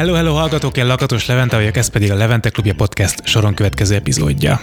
[0.00, 3.94] Hello, hello, hallgatók, én Lakatos Levente vagyok, ez pedig a Levente Klubja Podcast soron következő
[3.94, 4.60] epizódja.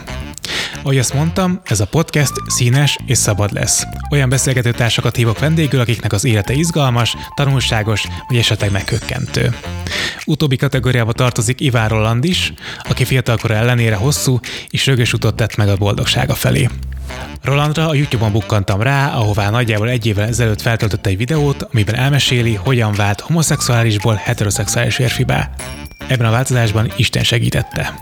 [0.81, 3.83] Ahogy azt mondtam, ez a podcast színes és szabad lesz.
[4.11, 9.55] Olyan beszélgető társakat hívok vendégül, akiknek az élete izgalmas, tanulságos, vagy esetleg megkökkentő.
[10.25, 12.53] Utóbbi kategóriába tartozik Iván Roland is,
[12.89, 16.69] aki fiatalkora ellenére hosszú és rögös utat tett meg a boldogsága felé.
[17.43, 22.53] Rolandra a YouTube-on bukkantam rá, ahová nagyjából egy évvel ezelőtt feltöltött egy videót, amiben elmeséli,
[22.53, 25.49] hogyan vált homoszexuálisból heteroszexuális férfibá.
[26.07, 27.93] Ebben a változásban Isten segítette.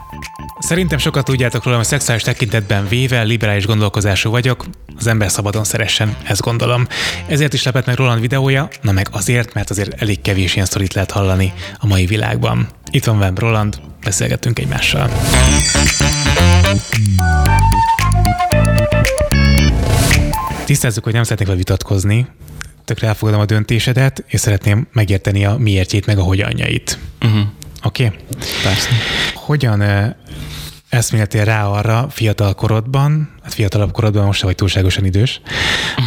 [0.59, 4.65] Szerintem sokat tudjátok rólam, hogy szexuális tekintetben véve liberális gondolkozású vagyok,
[4.97, 6.87] az ember szabadon szeressen, ezt gondolom.
[7.27, 10.93] Ezért is lepett meg Roland videója, na meg azért, mert azért elég kevés ilyen sztorit
[10.93, 12.67] lehet hallani a mai világban.
[12.91, 15.09] Itt van velem Roland, beszélgettünk egymással.
[20.65, 22.27] Tisztázzuk, hogy nem szeretnék vele vitatkozni,
[22.85, 26.99] tökre elfogadom a döntésedet, és szeretném megérteni a miértjét, meg a hogyanjait.
[27.21, 27.41] Uh-huh.
[27.83, 28.05] Oké?
[28.05, 28.17] Okay?
[28.63, 28.89] Persze.
[29.33, 29.83] Hogyan
[30.89, 35.41] eszméltél rá arra fiatal korodban, hát fiatalabb korodban most vagy túlságosan idős,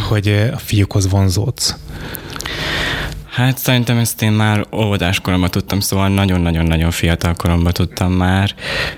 [0.07, 1.75] hogy a fiúkhoz vonzódsz?
[3.31, 8.55] Hát szerintem ezt én már óvodáskoromban tudtam, szóval nagyon-nagyon-nagyon fiatal koromban tudtam már,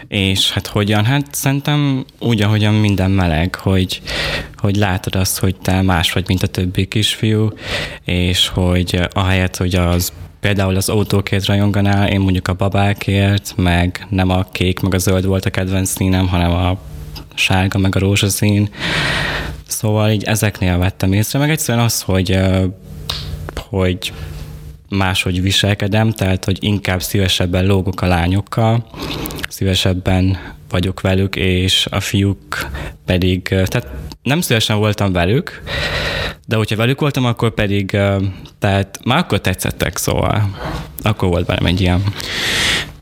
[0.08, 1.06] és hát hogyan?
[1.06, 4.02] Hát szerintem úgy, ahogyan minden meleg, hogy,
[4.58, 7.54] hogy látod azt, hogy te más vagy, mint a többi kisfiú,
[8.06, 14.30] és hogy ahelyett, hogy az például az autókért rajonganál, én mondjuk a babákért, meg nem
[14.30, 16.78] a kék, meg a zöld volt a kedvenc színem, hanem a
[17.34, 18.70] sárga, meg a rózsaszín.
[19.68, 22.40] Szóval így ezeknél vettem észre, meg egyszerűen az, hogy
[23.72, 24.14] hogy
[24.90, 28.86] máshogy viselkedem, tehát hogy inkább szívesebben lógok a lányokkal,
[29.50, 30.38] szívesebben
[30.70, 32.70] vagyok velük, és a fiúk
[33.06, 33.88] pedig, tehát
[34.24, 35.64] nem szívesen voltam velük,
[36.48, 37.98] de hogyha velük voltam, akkor pedig,
[38.60, 40.58] tehát már akkor tetszettek, szóval
[41.02, 42.04] akkor volt velem egy ilyen.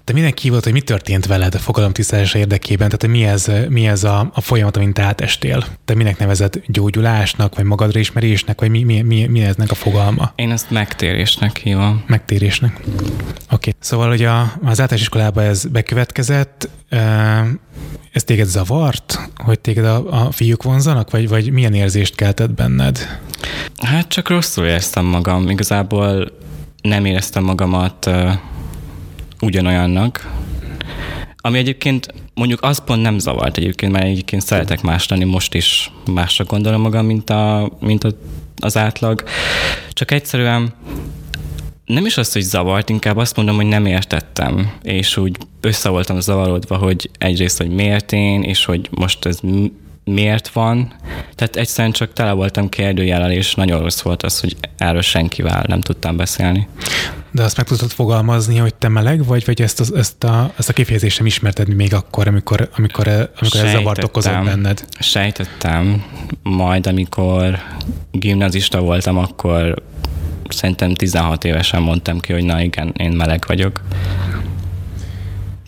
[0.10, 3.88] Te mindenki volt, hogy mi történt veled a fogalomtisztálása érdekében, tehát hogy mi ez, mi
[3.88, 5.66] ez a, a folyamat, amint te átestél?
[5.86, 10.32] Te minek nevezed gyógyulásnak, vagy magadra ismerésnek, vagy mi, mi, mi, mi eznek a fogalma?
[10.36, 12.04] Én ezt megtérésnek hívom.
[12.08, 12.80] Megtérésnek.
[12.80, 13.34] Oké.
[13.52, 13.74] Okay.
[13.80, 16.70] Szóval, hogy a, az általános iskolában ez bekövetkezett,
[18.12, 23.20] ez téged zavart, hogy téged a, a fiúk vonzanak, vagy, vagy milyen érzést keltett benned?
[23.78, 25.50] Hát csak rosszul éreztem magam.
[25.50, 26.32] Igazából
[26.82, 28.10] nem éreztem magamat
[29.42, 30.32] ugyanolyannak,
[31.42, 35.92] ami egyébként mondjuk az pont nem zavart egyébként, mert egyébként szeretek más lenni, most is
[36.14, 38.10] másra gondolom magam, mint, a, mint a,
[38.58, 39.24] az átlag.
[39.90, 40.74] Csak egyszerűen
[41.86, 46.20] nem is azt, hogy zavart, inkább azt mondom, hogy nem értettem, és úgy össze voltam
[46.20, 49.40] zavarodva, hogy egyrészt, hogy miért én, és hogy most ez
[50.14, 50.94] miért van.
[51.36, 55.82] Tehát egyszerűen csak tele voltam kérdőjellel, és nagyon rossz volt az, hogy erről senkivel nem
[55.82, 56.68] tudtam beszélni.
[57.32, 60.70] De azt meg tudtad fogalmazni, hogy te meleg vagy, vagy ezt, a, ezt, a, ezt
[60.70, 64.86] a kifejezést sem ismerted még akkor, amikor, amikor, amikor ez zavart okozott benned?
[65.00, 66.04] Sejtettem.
[66.44, 67.60] Majd, amikor
[68.12, 69.84] gimnazista voltam, akkor
[70.50, 73.82] szerintem 16 évesen mondtam ki, hogy na igen, én meleg vagyok.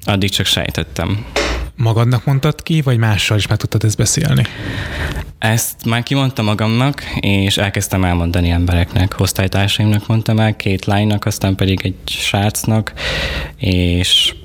[0.05, 1.25] Addig csak sejtettem.
[1.75, 4.43] Magadnak mondtad ki, vagy mással is meg tudtad ezt beszélni?
[5.39, 9.19] Ezt már kimondtam magamnak, és elkezdtem elmondani embereknek.
[9.19, 12.93] Osztálytársaimnak mondtam el, két lánynak, aztán pedig egy srácnak,
[13.57, 14.35] és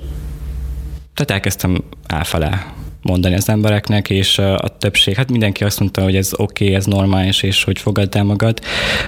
[1.13, 6.31] tehát elkezdtem elfele mondani az embereknek, és a többség, hát mindenki azt mondta, hogy ez
[6.33, 8.59] oké, okay, ez normális, és hogy fogadd el magad,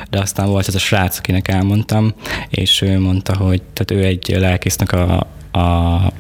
[0.09, 2.13] de aztán volt ez a srác, akinek elmondtam,
[2.50, 6.13] és ő mondta, hogy tehát ő egy lelkésznek a, a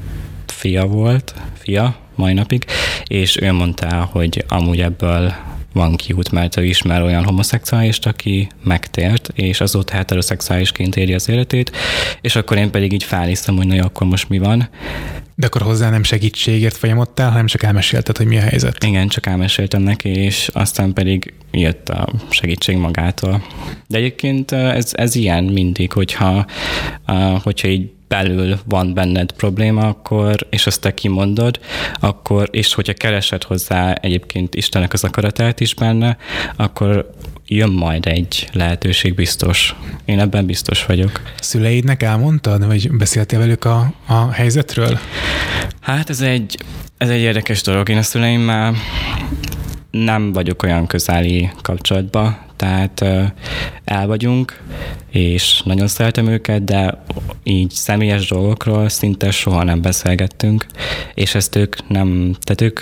[0.59, 2.65] fia volt, fia, mai napig,
[3.07, 5.33] és ő mondta, hogy amúgy ebből
[5.73, 11.71] van kiút, mert ő ismer olyan homoszexuális, aki megtért, és azóta heteroszexuálisként éri az életét,
[12.21, 14.69] és akkor én pedig így felhiszem, hogy na jó, akkor most mi van.
[15.35, 18.83] De akkor hozzá nem segítségért folyamodtál, hanem csak elmesélted, hogy mi a helyzet.
[18.83, 23.45] Igen, csak elmeséltem neki, és aztán pedig jött a segítség magától.
[23.87, 26.45] De egyébként ez, ez ilyen mindig, hogyha,
[27.43, 31.59] hogyha így belül van benned probléma, akkor, és azt te kimondod,
[31.99, 36.17] akkor, és hogyha keresed hozzá egyébként Istennek az akaratát is benne,
[36.55, 37.09] akkor
[37.45, 39.75] jön majd egy lehetőség biztos.
[40.05, 41.21] Én ebben biztos vagyok.
[41.39, 44.99] Szüleidnek elmondtad, vagy beszéltél velük a, a helyzetről?
[45.79, 46.57] Hát ez egy,
[46.97, 47.89] ez egy érdekes dolog.
[47.89, 48.75] Én a szüleimmel
[49.91, 53.05] nem vagyok olyan közeli kapcsolatban, tehát
[53.83, 54.61] el vagyunk,
[55.09, 57.03] és nagyon szeretem őket, de
[57.43, 60.65] így személyes dolgokról szinte soha nem beszélgettünk,
[61.13, 62.79] és ezt ők nem, tehát ők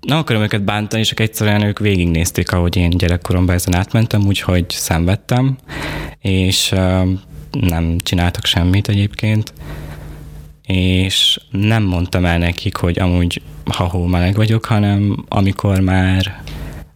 [0.00, 5.56] nem akarom őket bántani, csak egyszerűen ők végignézték, ahogy én gyerekkoromban ezen átmentem, úgyhogy szenvedtem,
[6.20, 6.74] és
[7.50, 9.52] nem csináltak semmit egyébként,
[10.66, 16.42] és nem mondtam el nekik, hogy amúgy ha meleg vagyok, hanem amikor már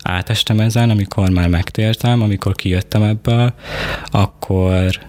[0.03, 3.55] átestem ezen, amikor már megtértem, amikor kijöttem ebből,
[4.07, 5.01] akkor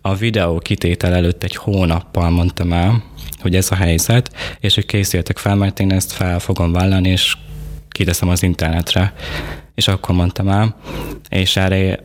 [0.00, 3.02] a videó kitétel előtt egy hónappal mondtam el,
[3.40, 7.36] hogy ez a helyzet, és hogy készültek fel, mert én ezt fel fogom vállalni, és
[7.90, 9.14] kiteszem az internetre.
[9.74, 10.76] És akkor mondtam el,
[11.28, 11.98] és erre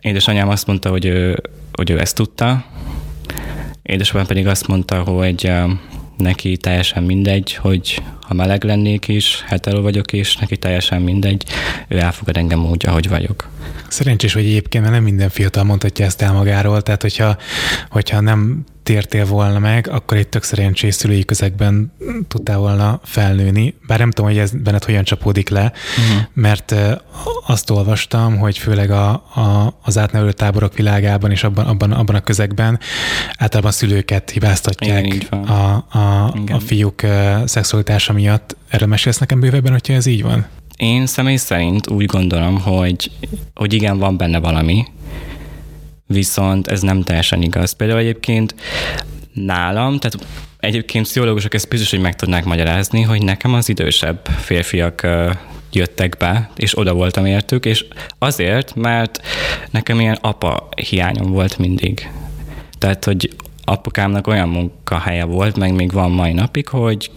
[0.00, 1.42] édesanyám azt mondta, hogy ő,
[1.72, 2.64] hogy ő ezt tudta,
[3.82, 5.52] édesapám pedig azt mondta, hogy
[6.16, 11.44] neki teljesen mindegy, hogy ha meleg lennék is, hetero vagyok is, neki teljesen mindegy,
[11.88, 13.48] ő elfogad engem úgy, ahogy vagyok.
[13.88, 17.36] Szerencsés, hogy egyébként mert nem minden fiatal mondhatja ezt el magáról, tehát hogyha,
[17.88, 21.92] hogyha nem tértél volna meg, akkor egy tök szerencsés szülői közegben
[22.28, 23.74] tudtál volna felnőni.
[23.86, 26.22] Bár nem tudom, hogy ez benned hogyan csapódik le, uh-huh.
[26.32, 26.74] mert
[27.46, 32.20] azt olvastam, hogy főleg a, a, az átnevelő táborok világában és abban, abban, abban a
[32.20, 32.78] közegben
[33.38, 37.02] általában a szülőket hibáztatják Igen, a, a, a fiúk
[37.44, 38.56] szexualitása miatt.
[38.68, 40.46] Erről mesélsz nekem bővebben, hogyha ez így van?
[40.76, 43.10] Én személy szerint úgy gondolom, hogy,
[43.54, 44.84] hogy igen, van benne valami,
[46.06, 47.72] viszont ez nem teljesen igaz.
[47.72, 48.54] Például egyébként
[49.32, 50.26] nálam, tehát
[50.58, 55.06] egyébként pszichológusok ezt biztos, hogy meg tudnák magyarázni, hogy nekem az idősebb férfiak
[55.72, 57.84] jöttek be, és oda voltam értük, és
[58.18, 59.20] azért, mert
[59.70, 62.10] nekem ilyen apa hiányom volt mindig.
[62.78, 67.10] Tehát, hogy apukámnak olyan munkahelye volt, meg még van mai napig, hogy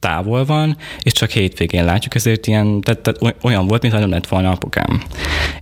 [0.00, 4.26] távol van, és csak hétvégén látjuk, ezért ilyen, tehát, tehát olyan volt, mintha nem lett
[4.26, 5.02] volna apukám.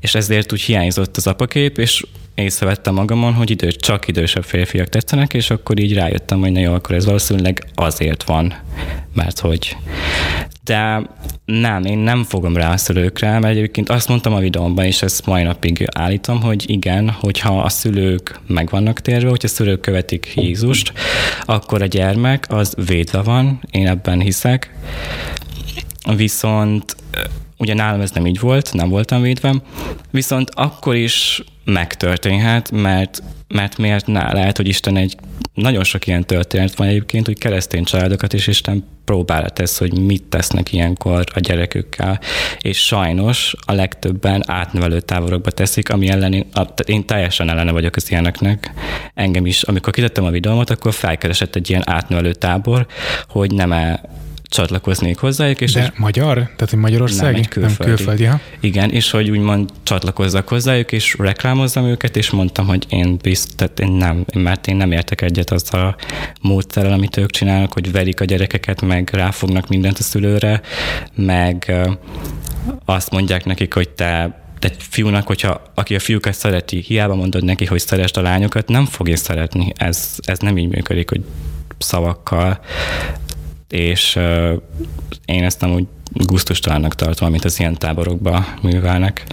[0.01, 2.05] És ezért úgy hiányzott az apakép, és
[2.35, 6.73] észrevettem magamon, hogy idő, csak idősebb férfiak tetszenek, és akkor így rájöttem, hogy na jó,
[6.73, 8.55] akkor ez valószínűleg azért van,
[9.15, 9.77] mert hogy
[10.69, 11.03] de
[11.45, 15.27] nem, én nem fogom rá a szülőkre, mert egyébként azt mondtam a videómban, és ezt
[15.27, 20.33] mai napig állítom, hogy igen, hogyha a szülők meg vannak térve, hogyha a szülők követik
[20.35, 20.93] Jézust,
[21.45, 24.75] akkor a gyermek az védve van, én ebben hiszek,
[26.17, 26.97] viszont
[27.57, 29.55] ugye nálam ez nem így volt, nem voltam védve,
[30.11, 34.33] viszont akkor is megtörténhet, mert, mert miért ne?
[34.33, 35.17] Lehet, hogy Isten egy
[35.59, 40.23] nagyon sok ilyen történet van egyébként, hogy keresztény családokat is Isten próbálja tesz, hogy mit
[40.23, 42.21] tesznek ilyenkor a gyerekükkel,
[42.61, 47.97] és sajnos a legtöbben átnevelő táborokba teszik, ami ellen én, a, én teljesen ellene vagyok
[47.97, 48.73] az ilyeneknek.
[49.15, 52.87] Engem is, amikor kitettem a videómat, akkor felkeresett egy ilyen átnevelő tábor,
[53.29, 54.01] hogy nem -e
[54.49, 55.61] csatlakoznék hozzájuk.
[55.61, 56.35] És De és magyar?
[56.35, 57.33] Tehát, hogy Magyarország?
[57.33, 57.85] Nem, külföldi.
[57.85, 58.41] Nem külföldi ha?
[58.61, 63.81] Igen, és hogy úgymond csatlakozzak hozzájuk, és reklámozzam őket, és mondtam, hogy én bizt, tehát
[63.81, 65.97] én nem, mert én nem értek egyet azzal a
[66.43, 70.61] módszerrel, amit ők csinálnak, hogy verik a gyerekeket, meg ráfognak mindent a szülőre,
[71.15, 71.73] meg
[72.85, 77.65] azt mondják nekik, hogy te egy fiúnak, hogyha aki a fiúkat szereti, hiába mondod neki,
[77.65, 79.73] hogy szerest a lányokat, nem fogja szeretni.
[79.77, 81.25] Ez, ez nem így működik, hogy
[81.79, 82.61] szavakkal
[83.69, 84.53] és uh,
[85.25, 89.27] én ezt nem úgy gusztustalannak tartom, amit az ilyen táborokba művelnek.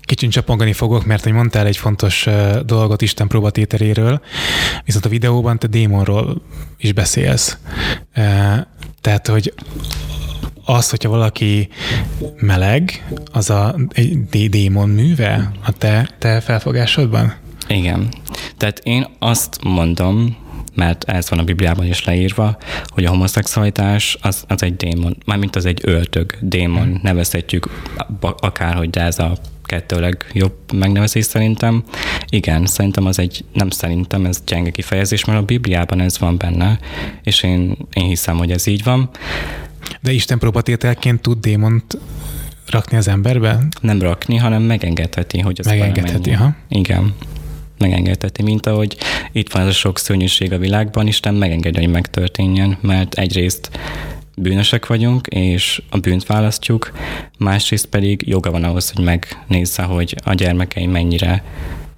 [0.00, 2.26] Kicsit csapongani fogok, mert hogy mondtál egy fontos
[2.64, 4.20] dolgot Isten próbatéteréről,
[4.84, 6.42] viszont a videóban te démonról
[6.78, 7.58] is beszélsz.
[9.00, 9.54] Tehát, hogy
[10.64, 11.68] az, hogyha valaki
[12.36, 17.34] meleg, az a egy démon műve a te, te felfogásodban?
[17.68, 18.08] Igen.
[18.56, 20.36] Tehát én azt mondom,
[20.74, 25.56] mert ez van a Bibliában is leírva, hogy a homoszexualitás az, az egy démon, mármint
[25.56, 27.00] az egy öltög, démon, hmm.
[27.02, 27.82] nevezhetjük
[28.20, 31.84] akárhogy, de ez a kettő legjobb megnevezés szerintem.
[32.28, 36.78] Igen, szerintem az egy, nem szerintem, ez gyenge kifejezés, mert a Bibliában ez van benne,
[37.22, 39.10] és én, én hiszem, hogy ez így van.
[40.00, 41.98] De Isten próbatételként tud démont
[42.70, 43.58] rakni az emberbe?
[43.80, 46.54] Nem rakni, hanem megengedheti, hogy az Megengedheti, ha?
[46.68, 47.14] Igen
[47.78, 48.96] megengedheti, mint ahogy
[49.32, 53.70] itt van ez a sok szörnyűség a világban, Isten megengedi, hogy megtörténjen, mert egyrészt
[54.36, 56.92] bűnösek vagyunk, és a bűnt választjuk,
[57.38, 61.44] másrészt pedig joga van ahhoz, hogy megnézze, hogy a gyermekei mennyire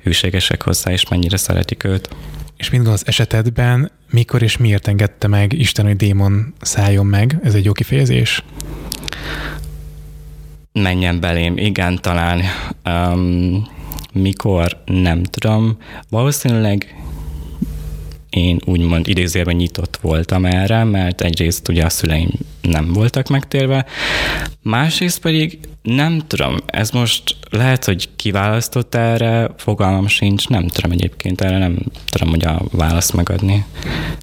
[0.02, 2.08] hűségesek hozzá, és mennyire szeretik őt.
[2.56, 7.38] És mit gondolsz esetedben, mikor és miért engedte meg Isten, hogy démon szálljon meg?
[7.42, 8.42] Ez egy jó kifejezés?
[10.72, 12.42] Menjen belém, igen, talán.
[12.84, 13.68] Um,
[14.16, 15.76] mikor, nem tudom.
[16.08, 16.96] Valószínűleg
[18.30, 22.28] én úgymond idézőjelben nyitott voltam erre, mert egyrészt ugye a szüleim
[22.60, 23.86] nem voltak megtérve,
[24.62, 31.40] másrészt pedig nem tudom, ez most lehet, hogy kiválasztott erre, fogalmam sincs, nem tudom egyébként
[31.40, 33.64] erre, nem tudom, hogy a választ megadni,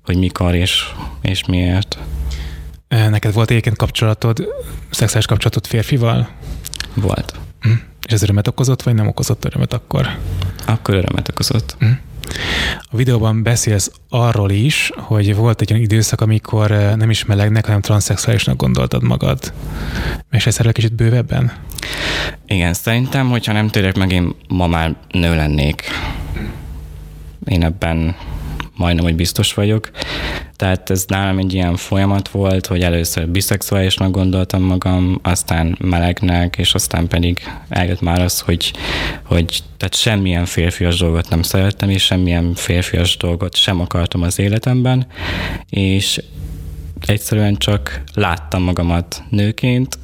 [0.03, 0.83] hogy mikor és,
[1.21, 1.97] és miért.
[2.87, 4.47] Neked volt egyébként kapcsolatod,
[4.89, 6.29] szexuális kapcsolatod férfival?
[6.93, 7.39] Volt.
[7.63, 7.71] Hm.
[8.07, 10.17] És ez örömet okozott, vagy nem okozott örömet akkor?
[10.65, 11.75] Akkor örömet okozott.
[11.79, 11.85] Hm.
[12.91, 17.81] A videóban beszélsz arról is, hogy volt egy olyan időszak, amikor nem is melegnek, hanem
[17.81, 19.53] transzexuálisnak gondoltad magad.
[20.29, 21.51] Mesélsz erről kicsit bővebben?
[22.47, 25.83] Igen, szerintem, hogyha nem térek meg, én ma már nő lennék.
[27.45, 28.15] Én ebben
[28.75, 29.91] majdnem, hogy biztos vagyok.
[30.55, 36.73] Tehát ez nálam egy ilyen folyamat volt, hogy először biszexuálisnak gondoltam magam, aztán melegnek, és
[36.73, 37.39] aztán pedig
[37.69, 38.73] eljött már az, hogy,
[39.25, 45.07] hogy tehát semmilyen férfias dolgot nem szerettem, és semmilyen férfias dolgot sem akartam az életemben,
[45.69, 46.21] és
[47.05, 49.97] egyszerűen csak láttam magamat nőként,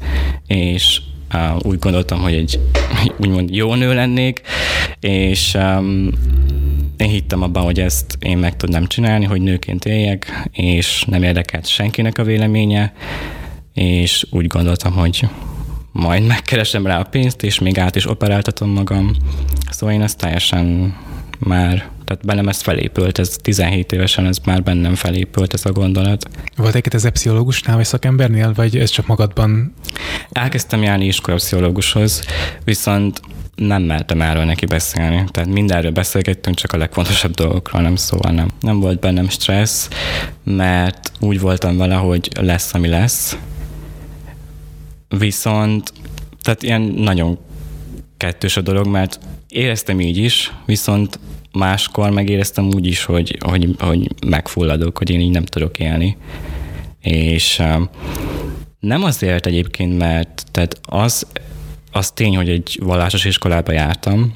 [0.48, 1.02] és
[1.62, 2.60] úgy gondoltam, hogy egy
[3.22, 4.42] úgymond jó nő lennék,
[5.00, 6.10] és um,
[6.98, 11.68] én hittem abban, hogy ezt én meg tudnám csinálni, hogy nőként éljek, és nem érdekelt
[11.68, 12.94] senkinek a véleménye,
[13.74, 15.28] és úgy gondoltam, hogy
[15.92, 19.16] majd megkeresem rá a pénzt, és még át is operáltatom magam.
[19.70, 20.96] Szóval én ezt teljesen
[21.40, 26.30] már, tehát bennem ez felépült, ez 17 évesen ez már bennem felépült ez a gondolat.
[26.56, 29.74] Volt egy ez pszichológusnál, vagy szakembernél, vagy ez csak magadban?
[30.32, 32.24] Elkezdtem járni iskolapszichológushoz,
[32.64, 33.22] viszont
[33.56, 35.24] nem mertem erről neki beszélni.
[35.32, 38.48] Tehát mindenről beszélgettünk, csak a legfontosabb dolgokról nem szóval nem.
[38.62, 39.90] Nem volt bennem stressz,
[40.44, 43.38] mert úgy voltam vele, hogy lesz, ami lesz.
[45.18, 45.94] Viszont,
[46.42, 47.40] tehát ilyen nagyon
[48.18, 49.20] kettős a dolog, mert
[49.50, 51.20] éreztem így is, viszont
[51.52, 56.18] máskor megéreztem úgy is, hogy, hogy, hogy megfulladok, hogy én így nem tudok élni.
[57.02, 57.62] És
[58.80, 61.28] nem azért egyébként, mert tehát az
[61.92, 64.34] az tény, hogy egy vallásos iskolába jártam,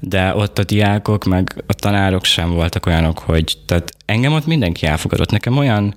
[0.00, 4.86] de ott a diákok, meg a tanárok sem voltak olyanok, hogy tehát engem ott mindenki
[4.86, 5.30] elfogadott.
[5.30, 5.94] Nekem olyan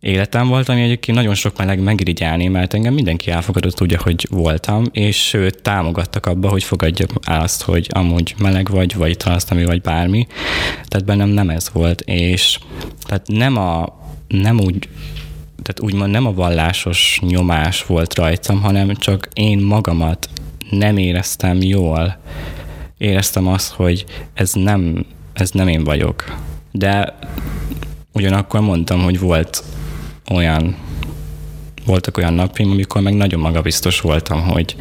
[0.00, 4.84] életem volt, ami egyébként nagyon sok meleg megirigyálni, mert engem mindenki elfogadott úgy, hogy voltam,
[4.92, 10.26] és sőt támogattak abba, hogy fogadjam azt, hogy amúgy meleg vagy, vagy transznemű, vagy bármi.
[10.88, 12.58] Tehát bennem nem ez volt, és
[13.06, 14.88] tehát nem a nem úgy
[15.62, 20.28] tehát úgymond nem a vallásos nyomás volt rajtam, hanem csak én magamat
[20.70, 22.16] nem éreztem jól.
[23.04, 26.36] Éreztem azt, hogy ez nem, ez nem én vagyok.
[26.72, 27.18] De
[28.12, 29.64] ugyanakkor mondtam, hogy volt
[30.30, 30.76] olyan,
[31.86, 34.76] voltak olyan napjaim, amikor meg nagyon magabiztos voltam, hogy,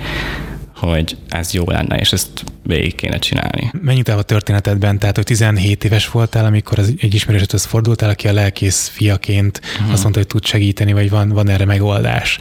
[0.76, 3.72] hogy ez jó lenne, és ezt végig kéne csinálni.
[3.82, 8.28] Mennyit el a történetedben, tehát hogy 17 éves voltál, amikor az, egy ismerősödhöz fordultál, aki
[8.28, 9.92] a lelkész fiaként uh-huh.
[9.92, 12.40] azt mondta, hogy tud segíteni, vagy van, van erre megoldás.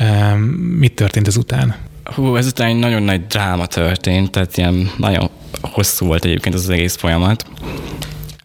[0.00, 0.40] Um,
[0.78, 1.76] mit történt ezután?
[2.18, 6.68] Hú, ezután egy nagyon nagy dráma történt, tehát ilyen nagyon hosszú volt egyébként az, az
[6.68, 7.46] egész folyamat.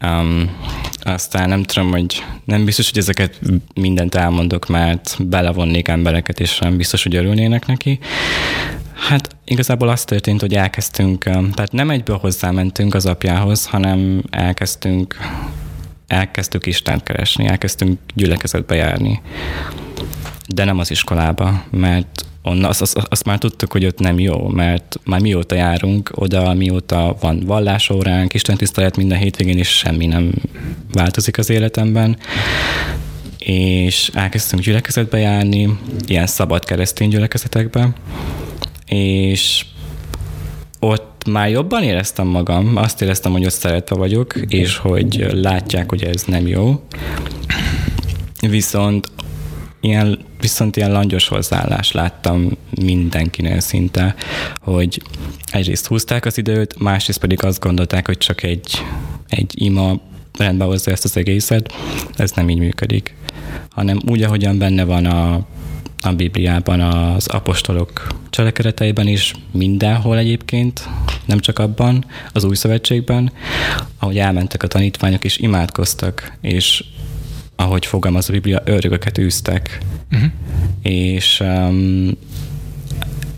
[0.04, 0.58] Um,
[1.00, 3.40] aztán nem tudom, hogy nem biztos, hogy ezeket
[3.76, 8.00] mindent elmondok, mert belevonnék embereket, és nem biztos, hogy örülnének neki.
[8.94, 15.18] Hát igazából az történt, hogy elkezdtünk, tehát nem egyből hozzámentünk az apjához, hanem elkezdtünk,
[16.08, 19.22] elkezdtük Istent keresni, elkezdtünk gyülekezetbe járni.
[20.48, 24.48] De nem az iskolába, mert onnan azt, azt, azt már tudtuk, hogy ott nem jó,
[24.48, 30.32] mert már mióta járunk oda, mióta van vallásóránk, Isten tisztelet minden hétvégén, is semmi nem
[30.92, 32.18] változik az életemben
[33.46, 37.94] és elkezdtünk gyülekezetbe járni, ilyen szabad keresztény gyülekezetekbe,
[38.86, 39.66] és
[40.80, 46.04] ott már jobban éreztem magam, azt éreztem, hogy ott szeretve vagyok, és hogy látják, hogy
[46.04, 46.84] ez nem jó.
[48.42, 49.12] Viszont
[49.84, 54.16] ilyen, viszont ilyen langyos hozzáállás láttam mindenkinél szinte,
[54.60, 55.02] hogy
[55.52, 58.84] egyrészt húzták az időt, másrészt pedig azt gondolták, hogy csak egy,
[59.28, 60.00] egy ima
[60.38, 61.74] rendbe hozza ezt az egészet,
[62.16, 63.16] ez nem így működik,
[63.70, 65.46] hanem úgy, ahogyan benne van a
[66.06, 70.90] a Bibliában, az apostolok cselekedeteiben is, mindenhol egyébként,
[71.26, 73.32] nem csak abban, az új szövetségben,
[74.00, 76.84] ahogy elmentek a tanítványok és imádkoztak, és
[77.56, 79.78] ahogy fogalmaz a Biblia, ördögöket űztek.
[80.12, 80.30] Uh-huh.
[80.82, 82.10] És um,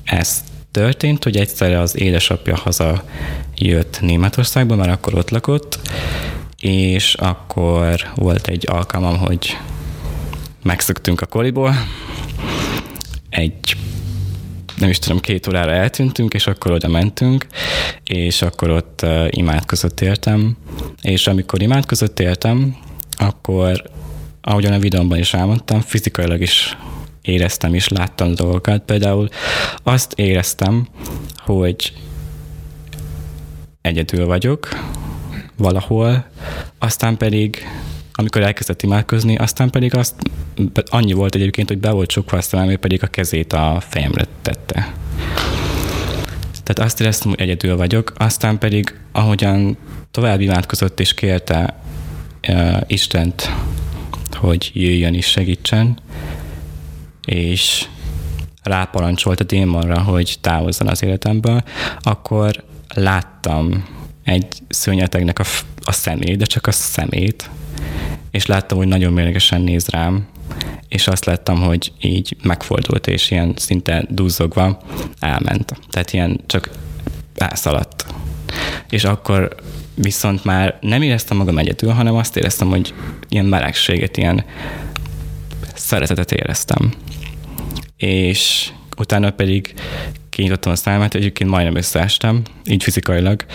[0.04, 3.04] ez történt, hogy egyszerre az édesapja haza
[3.56, 5.80] jött Németországba, mert akkor ott lakott,
[6.60, 9.58] és akkor volt egy alkalmam, hogy
[10.64, 11.76] megszöktünk a koliból,
[13.30, 13.78] egy
[14.78, 17.48] nem is tudom, két órára eltűntünk, és akkor oda mentünk,
[18.04, 20.58] és akkor ott uh, imádkozott értem,
[21.02, 22.76] és amikor imádkozott értem,
[23.18, 23.84] akkor,
[24.48, 26.78] ahogyan a videómban is elmondtam, fizikailag is
[27.22, 28.82] éreztem és láttam dolgokat.
[28.82, 29.30] Például
[29.84, 30.88] azt éreztem,
[31.38, 31.94] hogy
[33.82, 34.70] egyedül vagyok
[35.58, 36.26] valahol,
[36.80, 37.68] aztán pedig
[38.14, 40.16] amikor elkezdett imádkozni, aztán pedig azt
[40.86, 44.94] annyi volt egyébként, hogy be volt csukva, aztán ő pedig a kezét a fejemre tette.
[46.64, 49.78] Tehát azt éreztem, hogy egyedül vagyok, aztán pedig ahogyan
[50.12, 51.80] tovább imádkozott és kérte
[52.48, 53.52] uh, Istent,
[54.46, 56.00] hogy jöjjön és segítsen,
[57.26, 57.88] és
[58.64, 61.64] ráparancsolt a démonra, hogy távozzon az életemből,
[62.00, 63.86] akkor láttam
[64.24, 65.44] egy szörnyetegnek a,
[65.84, 67.50] a szemét, de csak a szemét,
[68.32, 70.28] és láttam, hogy nagyon mérgesen néz rám,
[70.88, 74.82] és azt láttam, hogy így megfordult, és ilyen szinte duzzogva
[75.20, 75.80] elment.
[75.90, 76.70] Tehát ilyen csak
[77.36, 78.06] elszaladt.
[78.90, 79.56] És akkor
[79.96, 82.94] viszont már nem éreztem magam egyedül, hanem azt éreztem, hogy
[83.30, 84.46] ilyen melegséget, ilyen
[85.76, 86.94] szeretetet éreztem.
[87.98, 89.74] És utána pedig
[90.30, 93.46] kinyitottam a számat, egyébként majdnem összeestem, így fizikailag,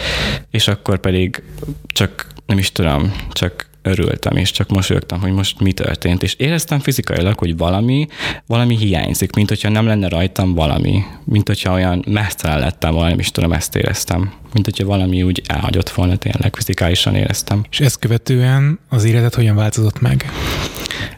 [0.50, 1.42] és akkor pedig
[1.86, 6.78] csak, nem is tudom, csak örültem, és csak mosolyogtam, hogy most mi történt, és éreztem
[6.78, 8.06] fizikailag, hogy valami,
[8.46, 13.18] valami hiányzik, mint hogyha nem lenne rajtam valami, mint hogyha olyan mesztelen lettem volna, nem
[13.18, 14.32] is tudom, ezt éreztem.
[14.52, 17.64] Mint hogyha valami úgy elhagyott volna, tényleg fizikálisan éreztem.
[17.70, 20.32] És ezt követően az életed hogyan változott meg?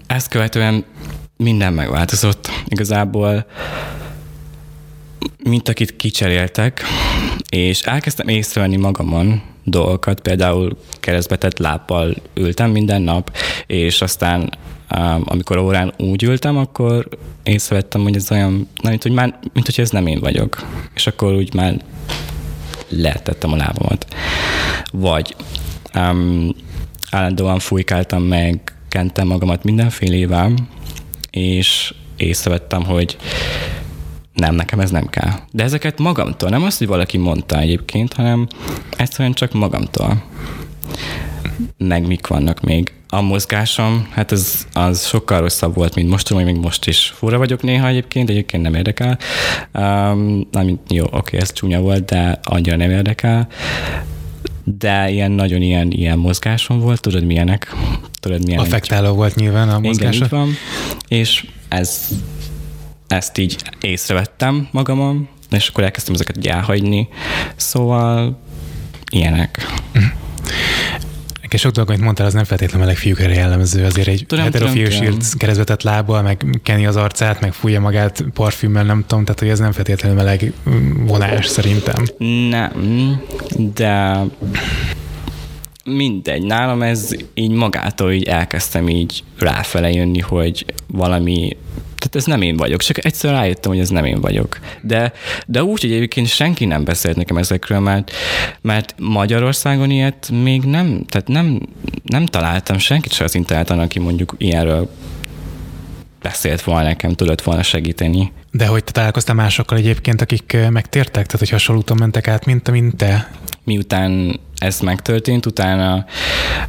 [0.06, 0.84] Ezt követően
[1.36, 2.50] minden megváltozott.
[2.66, 3.46] Igazából
[5.44, 6.82] mint akit kicseréltek,
[7.48, 13.36] és elkezdtem észrevenni magamon dolgokat, például keresztbetett lábbal ültem minden nap,
[13.66, 14.58] és aztán
[14.96, 17.08] um, amikor órán úgy ültem, akkor
[17.42, 20.66] észrevettem, hogy ez olyan, na, mint, hogy már, mint hogy ez nem én vagyok.
[20.94, 21.80] És akkor úgy már
[22.88, 24.06] letettem a lábamat.
[24.92, 25.36] Vagy
[25.94, 26.54] um,
[27.10, 30.54] állandóan fújkáltam meg, kentem magamat mindenfélével,
[31.30, 33.16] és észrevettem, hogy
[34.34, 35.30] nem, nekem ez nem kell.
[35.50, 38.46] De ezeket magamtól, nem azt, hogy valaki mondta egyébként, hanem
[38.96, 40.22] egyszerűen csak magamtól.
[41.78, 42.92] Meg mik vannak még.
[43.08, 47.38] A mozgásom, hát ez az sokkal rosszabb volt, mint most, hogy még most is fura
[47.38, 49.18] vagyok néha egyébként, egyébként nem érdekel.
[49.74, 53.48] Um, nem, jó, oké, ez csúnya volt, de annyira nem érdekel
[54.64, 57.74] de ilyen nagyon ilyen, ilyen mozgásom volt, tudod milyenek?
[58.20, 58.66] Tudod milyenek?
[58.66, 60.14] Affektáló volt nyilván a mozgása.
[60.14, 60.54] Igen, így van.
[61.08, 62.08] És ez
[63.16, 67.08] ezt így észrevettem magamon, és akkor elkezdtem ezeket így elhagyni.
[67.56, 68.38] Szóval
[69.10, 69.66] ilyenek.
[71.42, 73.84] Nekem sok dolog, amit mondtál, az nem feltétlenül meleg fiúk erre jellemző.
[73.84, 78.84] Azért egy tudom, heterofiús írt keresztvetett lábbal, meg keni az arcát, meg fújja magát parfümmel,
[78.84, 80.52] nem tudom, tehát hogy ez nem feltétlenül meleg
[81.06, 82.04] vonás szerintem.
[82.50, 83.22] Nem,
[83.74, 84.20] de
[85.84, 91.56] mindegy, nálam ez így magától így elkezdtem így ráfele jönni, hogy valami
[92.02, 94.58] tehát ez nem én vagyok, csak egyszer rájöttem, hogy ez nem én vagyok.
[94.80, 95.12] De,
[95.46, 98.10] de úgy, hogy egyébként senki nem beszélt nekem ezekről, mert,
[98.60, 101.60] mert Magyarországon ilyet még nem, tehát nem,
[102.04, 104.90] nem találtam senkit se az interneten, aki mondjuk ilyenről
[106.22, 108.32] beszélt volna nekem, tudott volna segíteni.
[108.50, 111.26] De hogy te találkoztál másokkal egyébként, akik megtértek?
[111.26, 113.30] Tehát, hogy hasonlóan mentek át, mint, mint te?
[113.64, 116.04] Miután ez megtörtént, utána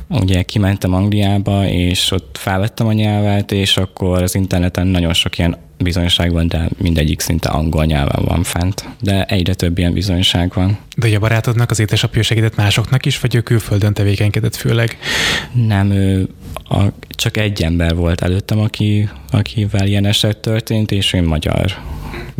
[0.07, 5.57] ugye kimentem Angliába, és ott felvettem a nyelvet, és akkor az interneten nagyon sok ilyen
[5.77, 8.89] bizonyság van, de mindegyik szinte angol nyelven van fent.
[9.01, 10.77] De egyre több ilyen bizonyság van.
[10.95, 14.97] De hogy a barátodnak az édesapja segített másoknak is, vagy ő külföldön tevékenykedett főleg?
[15.53, 21.23] Nem, ő a, csak egy ember volt előttem, aki, akivel ilyen eset történt, és ő
[21.23, 21.73] magyar.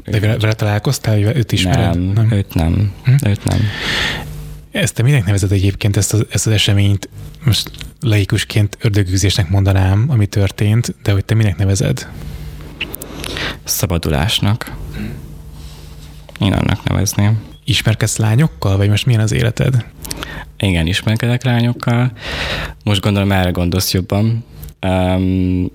[0.05, 1.99] De vele, vele találkoztál, hogy őt ismered?
[1.99, 2.93] Nem, nem, őt nem.
[3.03, 3.27] Hm?
[3.27, 3.59] Őt nem.
[4.71, 7.09] Ezt te minek nevezed egyébként ezt az, ezt az eseményt?
[7.45, 12.07] Most laikusként ördögűzésnek mondanám, ami történt, de hogy te minek nevezed?
[13.63, 14.75] Szabadulásnak.
[16.39, 17.52] Én annak nevezném.
[17.63, 19.85] Ismerkedsz lányokkal, vagy most milyen az életed?
[20.57, 22.11] Igen, ismerkedek lányokkal.
[22.83, 24.45] Most gondolom erre gondolsz jobban.
[24.87, 25.71] Um,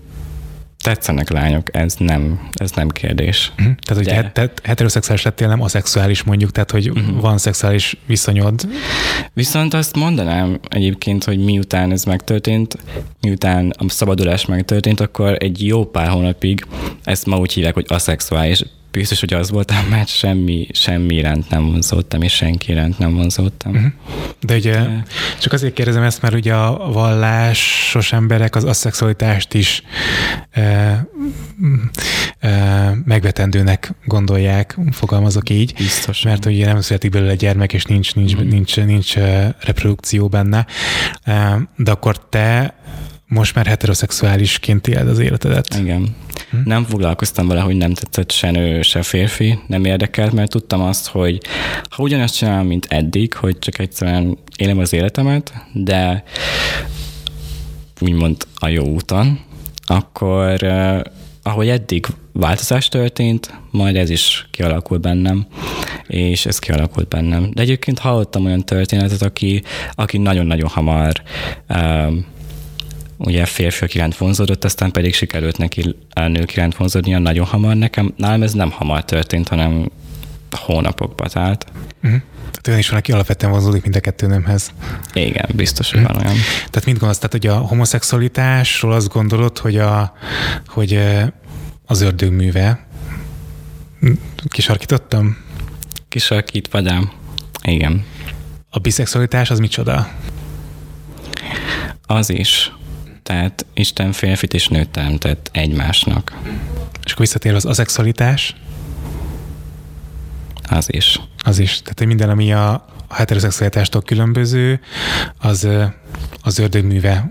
[0.83, 3.53] tetszenek lányok, ez nem, ez nem kérdés.
[3.59, 3.75] Uh-huh.
[3.81, 4.41] Tehát, hogy De...
[4.41, 7.21] het- heteroszexuális lettél, nem aszexuális mondjuk, tehát, hogy uh-huh.
[7.21, 8.69] van szexuális viszonyod.
[9.33, 12.79] Viszont azt mondanám egyébként, hogy miután ez megtörtént,
[13.21, 16.67] miután a szabadulás megtörtént, akkor egy jó pár hónapig
[17.05, 18.63] ezt ma úgy hívják, hogy aszexuális,
[18.99, 23.75] biztos, hogy az voltam, mert semmi, semmi iránt nem vonzódtam, és senki iránt nem vonzódtam.
[23.75, 23.93] Uh-huh.
[24.41, 25.03] De ugye De...
[25.41, 29.83] csak azért kérdezem ezt, mert ugye a vallásos emberek az aszexualitást is
[30.51, 30.63] e,
[32.39, 35.75] e, megvetendőnek gondolják, fogalmazok így.
[35.75, 36.23] Biztos.
[36.23, 38.49] Mert ugye nem születik belőle gyermek, és nincs, nincs, uh-huh.
[38.49, 39.15] nincs, nincs, nincs
[39.61, 40.67] reprodukció benne.
[41.23, 42.75] E, de akkor te
[43.29, 45.75] most már heteroszexuálisként éled az életedet.
[45.75, 46.17] Igen.
[46.51, 46.57] Hm?
[46.65, 51.09] Nem foglalkoztam vele, hogy nem tetszett se nő, se férfi, nem érdekelt, mert tudtam azt,
[51.09, 51.41] hogy
[51.91, 56.23] ha ugyanazt csinálom, mint eddig, hogy csak egyszerűen élem az életemet, de
[58.01, 59.41] úgymond a jó úton,
[59.87, 60.63] akkor
[61.43, 65.47] ahogy eddig változás történt, majd ez is kialakul bennem,
[66.07, 67.51] és ez kialakult bennem.
[67.53, 69.63] De egyébként hallottam olyan történetet, aki,
[69.95, 71.23] aki nagyon-nagyon hamar
[71.69, 72.27] um,
[73.19, 77.75] ugye férfiak iránt vonzódott, aztán pedig sikerült neki a nők iránt vonzódnia nagyon hamar.
[77.75, 79.91] Nekem, nálam ez nem hamar történt, hanem
[80.51, 81.67] hónapokba telt.
[82.03, 82.21] Uh-huh.
[82.51, 84.73] Tehát olyan is van, aki alapvetően vonzódik mind a kettő nemhez.
[85.13, 86.37] Igen, biztos, hogy van olyan.
[86.55, 90.13] Tehát mit gondolsz, tehát, hogy a homoszexualitásról azt gondolod, hogy, a,
[90.67, 91.01] hogy
[91.87, 92.87] az ördög műve?
[94.49, 95.37] Kisarkítottam?
[96.09, 97.01] Kisarkítva, de
[97.63, 98.05] igen.
[98.71, 100.09] A biszexualitás az micsoda?
[102.07, 102.73] Az is.
[103.29, 106.37] Tehát Isten férfit és nőt teremtett egymásnak.
[107.05, 108.55] És akkor visszatér az aszexualitás?
[110.69, 111.21] Az is.
[111.39, 111.81] Az is.
[111.83, 114.81] Tehát, minden, ami a, heteroszexualitástól különböző,
[115.39, 115.69] az,
[116.43, 117.31] az ördögműve.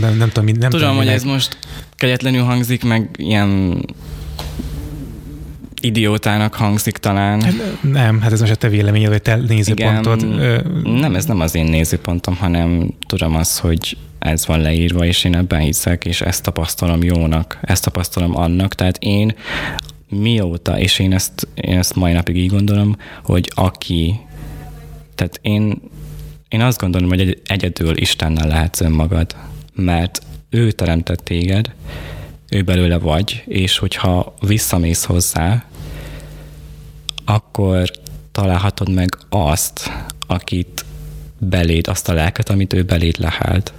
[0.00, 1.58] Nem, nem, tudom, nem tudom, tudom hogy ez most
[1.96, 3.82] kegyetlenül hangzik, meg ilyen
[5.80, 7.42] idiótának hangzik talán.
[7.42, 10.22] Hát, nem, hát ez most a te véleményed, vagy te nézőpontod.
[10.22, 15.24] Igen, nem, ez nem az én nézőpontom, hanem tudom azt, hogy ez van leírva, és
[15.24, 18.74] én ebben hiszek, és ezt tapasztalom jónak, ezt tapasztalom annak.
[18.74, 19.34] Tehát én
[20.08, 24.20] mióta, és én ezt, én ezt mai napig így gondolom, hogy aki,
[25.14, 25.80] tehát én,
[26.48, 29.36] én azt gondolom, hogy egyedül Istennel lehetsz önmagad,
[29.74, 31.74] mert ő teremtett téged,
[32.48, 35.64] ő belőle vagy, és hogyha visszamész hozzá,
[37.24, 37.90] akkor
[38.32, 39.90] találhatod meg azt,
[40.26, 40.84] akit
[41.38, 43.72] beléd, azt a lelket, amit ő beléd lehelt.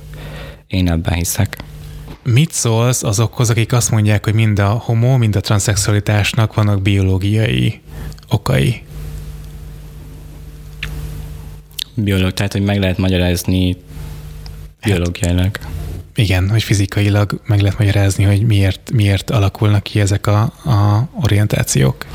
[0.67, 1.57] Én ebben hiszek.
[2.23, 7.81] Mit szólsz azokhoz, akik azt mondják, hogy mind a homo, mind a transzexualitásnak vannak biológiai
[8.29, 8.81] okai?
[11.93, 13.77] Biológ, tehát, hogy meg lehet magyarázni
[14.85, 15.57] biológiailag.
[15.57, 15.67] Hát,
[16.15, 22.05] igen, hogy fizikailag meg lehet magyarázni, hogy miért, miért alakulnak ki ezek a, a orientációk.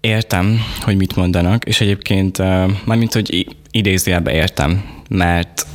[0.00, 5.66] Értem, hogy mit mondanak, és egyébként, uh, mármint, hogy idézőjelben értem, mert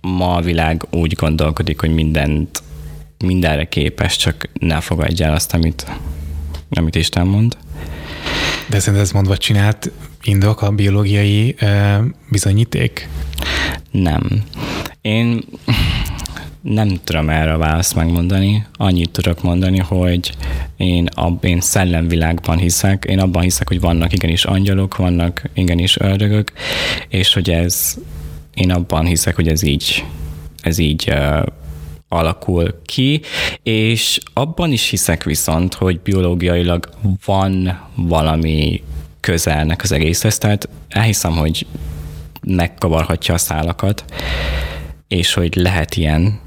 [0.00, 2.62] ma a világ úgy gondolkodik, hogy mindent,
[3.24, 5.86] mindenre képes, csak ne fogadja el azt, amit,
[6.70, 7.56] amit Isten mond.
[8.68, 9.90] De szerinted ez mondva csinált
[10.22, 13.08] indok a biológiai uh, bizonyíték?
[13.90, 14.44] Nem.
[15.00, 15.40] Én
[16.62, 18.66] nem tudom erre a választ megmondani.
[18.76, 20.32] Annyit tudok mondani, hogy
[20.76, 23.04] én, ab, én szellemvilágban hiszek.
[23.08, 26.52] Én abban hiszek, hogy vannak igenis angyalok, vannak igenis ördögök,
[27.08, 27.96] és hogy ez,
[28.54, 30.04] én abban hiszek, hogy ez így,
[30.62, 31.12] ez így
[32.08, 33.20] alakul ki,
[33.62, 36.88] és abban is hiszek viszont, hogy biológiailag
[37.24, 38.82] van valami
[39.20, 41.66] közelnek az egészhez, tehát elhiszem, hogy
[42.46, 44.04] megkavarhatja a szálakat,
[45.08, 46.40] és hogy lehet ilyen,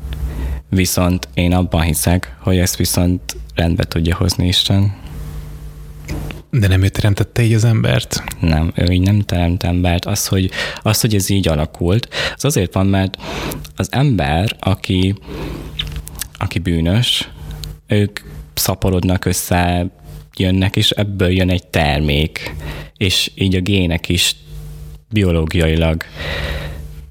[0.69, 5.04] viszont én abban hiszek, hogy ezt viszont rendbe tudja hozni Isten.
[6.59, 8.23] De nem ő teremtette így az embert?
[8.39, 10.05] Nem, ő így nem teremt embert.
[10.05, 13.17] Az, hogy, az, hogy ez így alakult, az azért van, mert
[13.75, 15.15] az ember, aki,
[16.37, 17.29] aki bűnös,
[17.87, 18.19] ők
[18.53, 19.87] szaporodnak össze,
[20.37, 22.55] jönnek, és ebből jön egy termék,
[22.97, 24.35] és így a gének is
[25.09, 26.03] biológiailag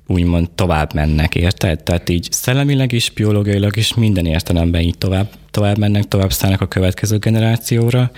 [0.06, 1.82] úgymond tovább mennek, érted?
[1.82, 6.66] Tehát így szellemileg is, biológiailag is minden értelemben így tovább, tovább mennek, tovább szállnak a
[6.66, 8.10] következő generációra,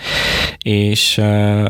[0.61, 1.69] és uh,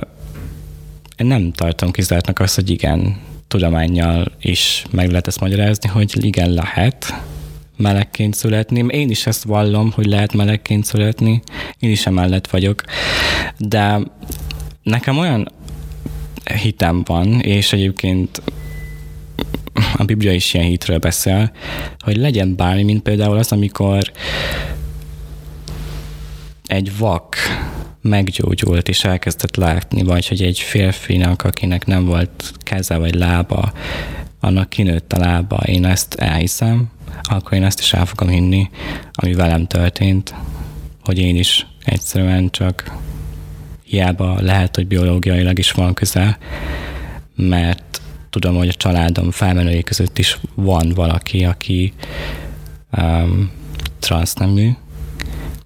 [1.17, 7.13] nem tartom kizártnak azt, hogy igen, tudományjal is meg lehet ezt magyarázni, hogy igen, lehet
[7.77, 8.85] melegként születni.
[8.87, 11.41] Én is ezt vallom, hogy lehet melegként születni,
[11.79, 12.83] én is emellett vagyok,
[13.57, 13.99] de
[14.83, 15.51] nekem olyan
[16.61, 18.41] hitem van, és egyébként
[19.97, 21.51] a Biblia is ilyen hitről beszél,
[21.99, 24.11] hogy legyen bármi, mint például az, amikor
[26.65, 27.35] egy vak
[28.01, 33.71] meggyógyult és elkezdett látni, vagy hogy egy férfinak, akinek nem volt keze vagy lába,
[34.39, 36.89] annak kinőtt a lába, én ezt elhiszem,
[37.23, 38.69] akkor én ezt is el fogom hinni,
[39.11, 40.33] ami velem történt,
[41.03, 42.97] hogy én is egyszerűen csak
[43.83, 46.37] hiába lehet, hogy biológiailag is van köze,
[47.35, 47.96] mert
[48.39, 51.93] tudom, hogy a családom felmenői között is van valaki, aki
[52.97, 53.51] um,
[53.99, 54.71] transznemű.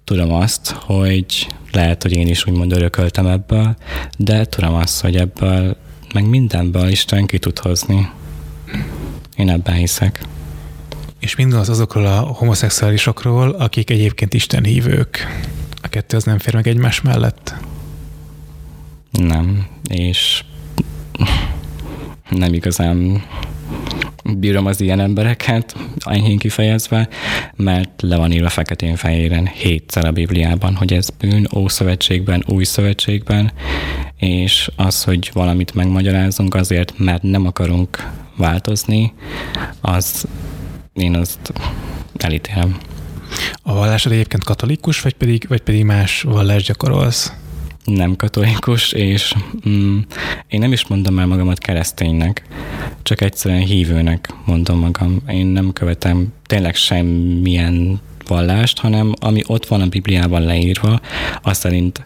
[0.04, 3.76] Tudom azt, hogy lehet, hogy én is úgymond örököltem ebből,
[4.18, 5.76] de tudom azt, hogy ebből,
[6.14, 8.10] meg mindenből Isten ki tud hozni.
[9.36, 10.22] Én ebben hiszek.
[11.18, 15.26] És mind az azokról a homoszexuálisokról, akik egyébként Isten hívők.
[15.82, 17.54] A kettő az nem fér meg egymás mellett.
[19.10, 20.44] Nem, és
[22.36, 23.22] nem igazán
[24.38, 27.08] bírom az ilyen embereket, enyhén kifejezve,
[27.56, 33.52] mert le van írva feketén-fehéren hétszer a Bibliában, hogy ez bűn, Ószövetségben, Új Szövetségben,
[34.16, 39.12] és az, hogy valamit megmagyarázunk azért, mert nem akarunk változni,
[39.80, 40.26] az
[40.92, 41.52] én azt
[42.16, 42.78] elítélem.
[43.62, 47.32] A vallásod egyébként katolikus, vagy pedig, vagy pedig más vallást gyakorolsz?
[47.84, 49.34] Nem katolikus, és
[49.68, 49.98] mm,
[50.48, 52.42] én nem is mondom el magamat kereszténynek,
[53.02, 55.22] csak egyszerűen hívőnek mondom magam.
[55.28, 61.00] Én nem követem tényleg semmilyen vallást, hanem ami ott van a Bibliában leírva,
[61.42, 62.02] azt szerint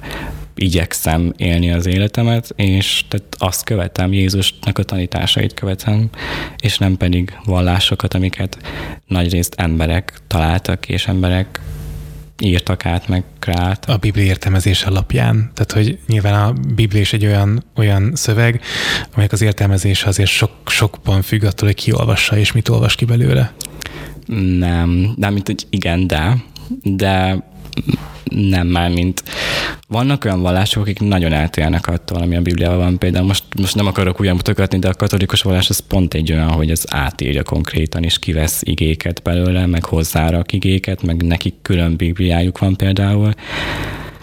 [0.54, 6.08] igyekszem élni az életemet, és tehát azt követem, Jézusnak a tanításait követem,
[6.56, 8.58] és nem pedig vallásokat, amiket
[9.06, 11.60] nagyrészt emberek találtak, és emberek
[12.42, 13.88] írtak át, meg krát.
[13.88, 15.50] A Biblia értelmezés alapján.
[15.54, 18.60] Tehát, hogy nyilván a Biblia is egy olyan, olyan szöveg,
[19.12, 23.04] amelyek az értelmezése azért sok, sokban függ attól, hogy ki olvassa és mit olvas ki
[23.04, 23.52] belőle.
[24.58, 26.36] Nem, nem, mint hogy igen, de,
[26.82, 27.44] de
[28.30, 29.22] nem már, mint
[29.88, 32.98] vannak olyan vallások, akik nagyon eltérnek attól, ami a Bibliában van.
[32.98, 36.50] Például most, most nem akarok ugyan mutogatni, de a katolikus vallás az pont egy olyan,
[36.50, 42.58] hogy az átírja konkrétan, és kivesz igéket belőle, meg hozzárak igéket, meg nekik külön Bibliájuk
[42.58, 43.32] van például.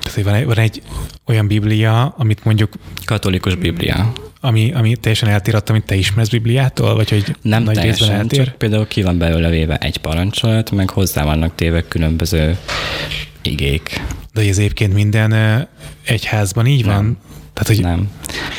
[0.02, 0.82] Tehát van egy, van egy
[1.26, 2.74] olyan Biblia, amit mondjuk...
[3.06, 4.14] Katolikus Biblia.
[4.40, 6.96] Ami, ami teljesen eltér attól, amit te ismersz Bibliától?
[6.96, 8.46] Vagy hogy nem nagy teljesen, eltér?
[8.46, 12.58] csak például ki van belőle véve egy parancsolat, meg hozzá vannak téve különböző
[13.48, 14.02] igék.
[14.34, 15.34] De ez egyébként minden
[16.06, 16.96] egyházban így nem.
[16.96, 17.18] van?
[17.54, 18.10] Tehát, hogy nem.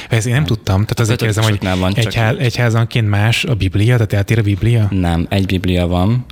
[0.09, 0.45] Ezt én nem, nem.
[0.45, 0.83] tudtam.
[0.83, 4.89] Tehát azért kérdezem, hogy van, egyház, egyházanként más a Biblia, tehát eltér a Biblia?
[4.91, 6.25] Nem, egy Biblia van,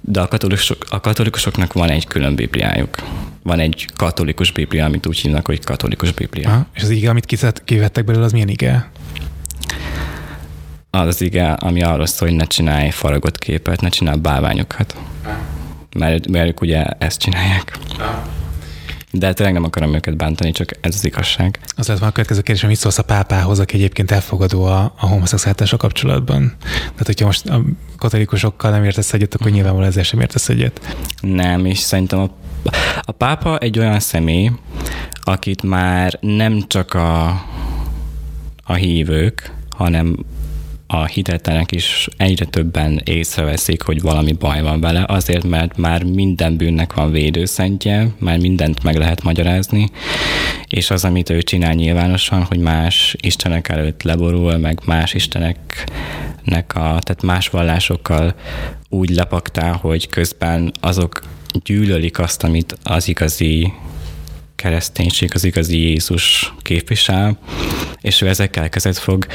[0.00, 2.96] de a, katolikusok, a katolikusoknak van egy külön Bibliájuk.
[3.42, 6.48] Van egy katolikus Biblia, amit úgy hívnak, hogy katolikus Biblia.
[6.48, 7.26] Ha, és az ige, amit
[7.64, 8.90] kivettek belőle, az milyen ige?
[10.90, 14.96] Az az ige, ami arról szól, hogy ne csinálj faragott képet, ne csinálj bálványokat.
[15.94, 17.78] Mert, mert ugye ezt csinálják.
[19.10, 21.58] De tényleg nem akarom őket bántani, csak ez az igazság.
[21.76, 25.06] Az lett van a következő kérdés, mit szólsz a pápához, aki egyébként elfogadó a, a
[25.06, 26.52] homoszexualitással kapcsolatban?
[26.62, 27.62] Tehát, hogyha most a
[27.98, 30.96] katolikusokkal nem értesz egyet, akkor nyilvánvalóan ezzel sem értesz egyet.
[31.20, 32.30] Nem, és szerintem a,
[33.02, 34.50] a pápa egy olyan személy,
[35.22, 37.26] akit már nem csak a,
[38.64, 40.16] a hívők, hanem
[40.94, 46.56] a hitetlenek is egyre többen észreveszik, hogy valami baj van vele, azért, mert már minden
[46.56, 49.90] bűnnek van védőszentje, már mindent meg lehet magyarázni,
[50.68, 56.98] és az, amit ő csinál nyilvánosan, hogy más istenek előtt leborul, meg más isteneknek a,
[57.00, 58.34] tehát más vallásokkal
[58.88, 61.22] úgy lepaktál, hogy közben azok
[61.64, 63.72] gyűlölik azt, amit az igazi
[64.56, 67.38] kereszténység, az igazi Jézus képvisel,
[68.00, 69.26] és ő ezekkel kezet fog,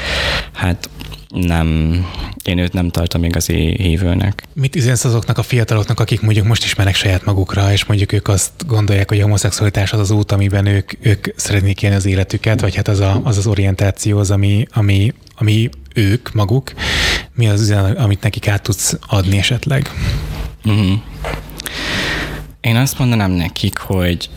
[0.52, 0.88] hát
[1.30, 2.00] nem,
[2.44, 4.42] én őt nem tartom igazi hívőnek.
[4.54, 8.66] Mit üzensz azoknak a fiataloknak, akik mondjuk most ismernek saját magukra, és mondjuk ők azt
[8.66, 12.74] gondolják, hogy a homoszexualitás az az út, amiben ők, ők szeretnék élni az életüket, vagy
[12.74, 16.72] hát az a, az, az orientáció az, ami, ami, ami ők maguk.
[17.34, 19.90] Mi az üzenet, amit nekik át tudsz adni esetleg?
[20.64, 20.98] Uh-huh.
[22.60, 24.30] Én azt mondanám nekik, hogy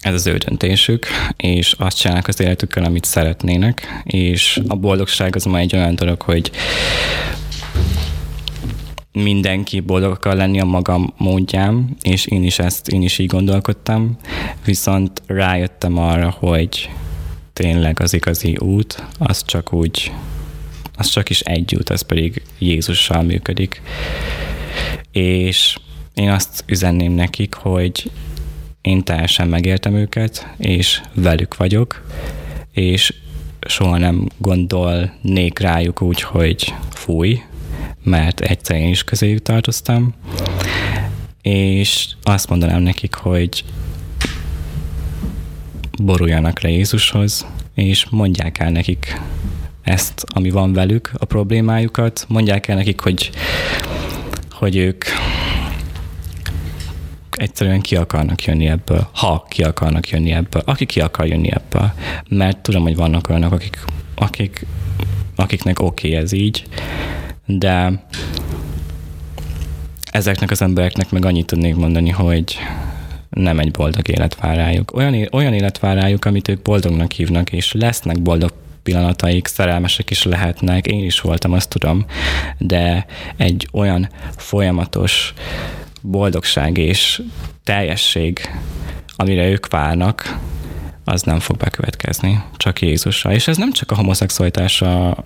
[0.00, 5.44] ez az ő döntésük, és azt csinálnak az életükkel, amit szeretnének, és a boldogság az
[5.44, 6.50] ma egy olyan dolog, hogy
[9.12, 14.16] mindenki boldog akar lenni a maga módján, és én is ezt, én is így gondolkodtam,
[14.64, 16.90] viszont rájöttem arra, hogy
[17.52, 20.12] tényleg az igazi út, az csak úgy,
[20.96, 23.82] az csak is egy út, az pedig Jézussal működik.
[25.12, 25.76] És
[26.14, 28.10] én azt üzenném nekik, hogy
[28.84, 32.06] én teljesen megértem őket, és velük vagyok,
[32.72, 33.14] és
[33.66, 37.42] soha nem gondolnék rájuk úgy, hogy fúj,
[38.02, 40.14] mert egyszer én is közéjük tartoztam,
[41.42, 43.64] és azt mondanám nekik, hogy
[46.02, 49.20] boruljanak le Jézushoz, és mondják el nekik
[49.82, 53.30] ezt, ami van velük, a problémájukat, mondják el nekik, hogy,
[54.50, 55.04] hogy ők
[57.36, 61.92] egyszerűen ki akarnak jönni ebből, ha ki akarnak jönni ebből, aki ki akar jönni ebből.
[62.28, 63.78] Mert tudom, hogy vannak olyanok, akik,
[64.14, 64.66] akik,
[65.36, 66.64] akiknek oké okay ez így,
[67.46, 68.04] de
[70.10, 72.58] ezeknek az embereknek meg annyit tudnék mondani, hogy
[73.30, 74.96] nem egy boldog élet vár rájuk.
[74.96, 80.22] Olyan, olyan élet vár rájuk, amit ők boldognak hívnak, és lesznek boldog pillanataik, szerelmesek is
[80.22, 82.04] lehetnek, én is voltam, azt tudom,
[82.58, 85.34] de egy olyan folyamatos
[86.10, 87.22] boldogság és
[87.62, 88.40] teljesség,
[89.16, 90.38] amire ők várnak,
[91.04, 93.32] az nem fog bekövetkezni, csak Jézusra.
[93.32, 95.24] És ez nem csak a homoszexualitásra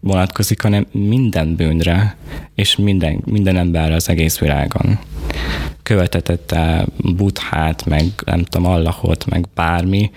[0.00, 2.16] vonatkozik, hanem minden bűnre,
[2.54, 4.98] és minden, minden emberre az egész világon.
[5.82, 10.10] Követetette Buddhát, meg nem tudom, Allahot, meg bármi.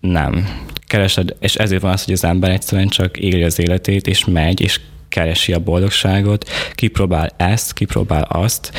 [0.00, 0.48] Nem.
[0.86, 4.60] Keresed, és ezért van az, hogy az ember egyszerűen csak éli az életét, és megy,
[4.60, 8.72] és keresi a boldogságot, kipróbál ezt, kipróbál azt,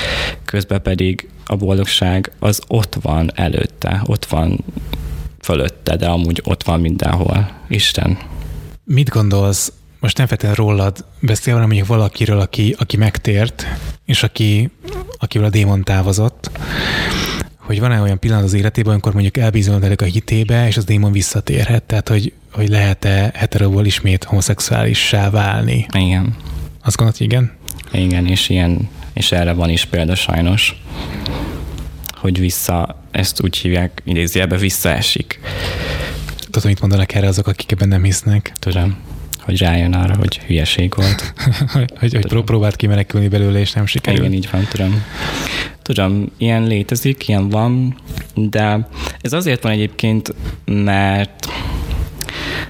[0.45, 4.63] közben pedig a boldogság az ott van előtte, ott van
[5.41, 7.49] fölötte, de amúgy ott van mindenhol.
[7.67, 8.17] Isten.
[8.83, 13.65] Mit gondolsz, most nem feltétlenül rólad beszél, hanem mondjuk valakiről, aki, aki megtért,
[14.05, 14.69] és aki,
[15.17, 16.51] akivel a démon távozott,
[17.67, 21.83] hogy van-e olyan pillanat az életében, amikor mondjuk elbizonyodik a hitébe, és az démon visszatérhet?
[21.83, 25.85] Tehát, hogy, hogy lehet-e heteróból ismét homoszexuálissá válni?
[25.91, 26.35] Igen.
[26.83, 27.51] Azt gondolod, igen?
[27.91, 30.81] Igen, és ilyen, és erre van is példa sajnos,
[32.13, 35.39] hogy vissza, ezt úgy hívják, idézőjelbe visszaesik.
[36.39, 38.51] Tudod, mit mondanak erre azok, akik ebben nem hisznek?
[38.59, 38.97] Tudom,
[39.47, 41.33] hogy rájön arra, hogy hülyeség volt.
[41.99, 44.23] hogy, hogy pró- próbált kimenekülni belőle, és nem sikerült.
[44.23, 45.03] Igen, így van, tudom.
[45.81, 47.97] Tudom, ilyen létezik, ilyen van,
[48.35, 48.87] de
[49.21, 50.33] ez azért van egyébként,
[50.65, 51.47] mert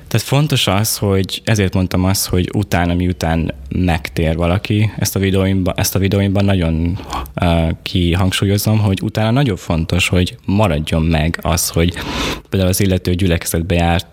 [0.08, 5.74] tehát fontos az, hogy ezért mondtam azt, hogy utána, miután megtér valaki, ezt a videóimban,
[5.78, 7.00] ezt a videóimban nagyon
[7.42, 11.94] uh, kihangsúlyozom, hogy utána nagyon fontos, hogy maradjon meg az, hogy
[12.50, 14.08] például az illető gyülekezetbe járt,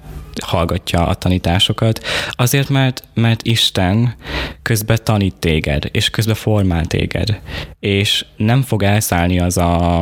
[0.44, 4.14] hallgatja a tanításokat, azért, mert, mert Isten
[4.62, 7.40] közben tanít téged, és közben formál téged,
[7.80, 10.00] és nem fog elszállni az a,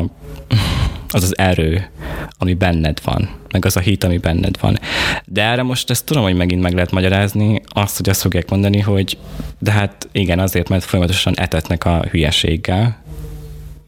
[1.09, 1.91] az, az erő,
[2.39, 4.79] ami benned van, meg az a hit, ami benned van.
[5.25, 8.81] De erre most ezt tudom, hogy megint meg lehet magyarázni, azt, hogy azt fogják mondani,
[8.81, 9.19] hogy
[9.59, 13.02] de hát igen, azért, mert folyamatosan etetnek a hülyeséggel,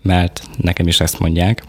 [0.04, 1.64] mert nekem is ezt mondják.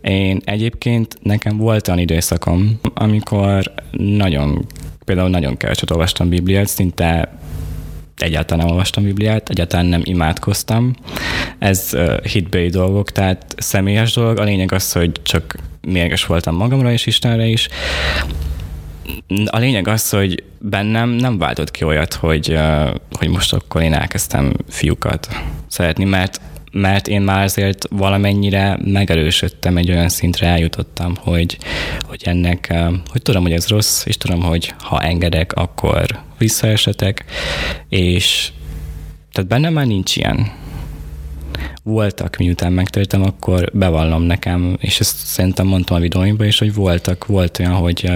[0.00, 4.66] Én egyébként nekem volt olyan időszakom, amikor nagyon,
[5.04, 7.38] például nagyon keveset olvastam Bibliát, szinte
[8.16, 10.94] egyáltalán nem olvastam Bibliát, egyáltalán nem imádkoztam.
[11.58, 14.38] Ez uh, hitbeli dolgok, tehát személyes dolog.
[14.38, 17.68] A lényeg az, hogy csak mérges voltam magamra és Istenre is.
[19.46, 23.92] A lényeg az, hogy bennem nem váltott ki olyat, hogy, uh, hogy most akkor én
[23.92, 25.28] elkezdtem fiúkat
[25.66, 26.40] szeretni, mert
[26.72, 31.58] mert én már azért valamennyire megerősödtem, egy olyan szintre eljutottam, hogy,
[32.00, 32.74] hogy ennek,
[33.06, 37.24] hogy tudom, hogy ez rossz, és tudom, hogy ha engedek, akkor visszaesetek,
[37.88, 38.50] és
[39.32, 40.60] tehát bennem már nincs ilyen.
[41.82, 47.26] Voltak, miután megtörtem, akkor bevallom nekem, és ezt szerintem mondtam a videóimban is, hogy voltak,
[47.26, 48.10] volt olyan, hogy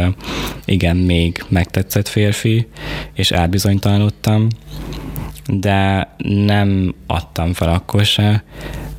[0.65, 2.67] igen, még megtetszett férfi,
[3.15, 4.49] és elbizonytalanodtam,
[5.47, 8.45] de nem adtam fel akkor se,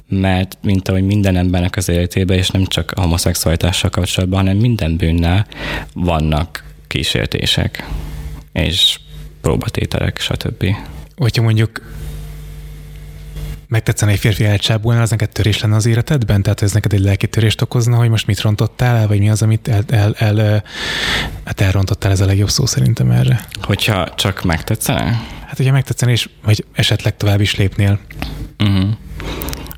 [0.10, 4.98] mert mint ahogy minden embernek az életében, és nem csak a homoszexualitással kapcsolatban, hanem minden
[4.98, 5.48] bűnnel
[5.94, 7.90] vannak kísértések,
[8.52, 9.00] és
[9.42, 10.66] próbatételek, stb.
[11.16, 11.82] Hogyha mondjuk
[13.68, 16.42] megtetszene egy férfi elcsábulna, az neked törés lenne az életedben?
[16.42, 19.42] Tehát ez neked egy lelki törést okozna, hogy most mit rontottál el, vagy mi az,
[19.42, 20.64] amit el, el, el,
[21.46, 23.46] hát elrontottál, ez a legjobb szó szerintem erre.
[23.62, 25.04] Hogyha csak megtetszene?
[25.46, 28.00] Hát, hogyha megtetszene, és vagy esetleg tovább is lépnél.
[28.60, 28.90] Uh-huh.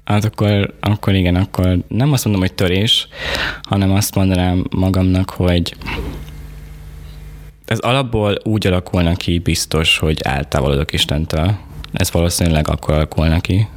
[0.03, 3.07] Hát akkor, akkor igen, akkor nem azt mondom, hogy törés,
[3.61, 5.75] hanem azt mondanám magamnak, hogy
[7.65, 11.57] ez alapból úgy alakulna ki biztos, hogy eltávolodok Istentől.
[11.91, 13.67] Ez valószínűleg akkor alakulna ki,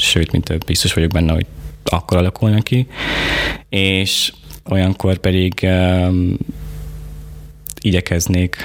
[0.00, 1.46] sőt, mint több, biztos vagyok benne, hogy
[1.84, 2.86] akkor alakulna ki,
[3.68, 4.32] és
[4.64, 6.36] olyankor pedig um,
[7.80, 8.56] igyekeznék